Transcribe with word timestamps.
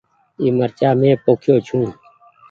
اي 0.39 0.45
مرچآ 0.57 0.89
مين 0.99 1.17
پوکيو 1.23 1.55
ڇون۔ 1.67 1.85